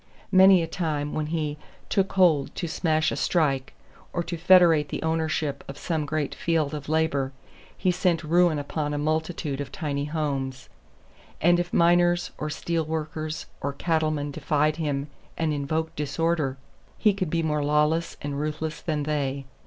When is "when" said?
1.13-1.27